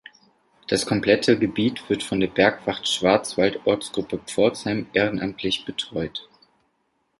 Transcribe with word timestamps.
Das 0.67 0.87
komplette 0.87 1.37
Gebiet 1.37 1.87
wird 1.87 2.01
von 2.01 2.19
der 2.21 2.27
Bergwacht 2.27 2.87
Schwarzwald, 2.87 3.59
Ortsgruppe 3.65 4.17
Pforzheim, 4.25 4.87
ehrenamtlich 4.93 5.63
betreut. 5.63 6.27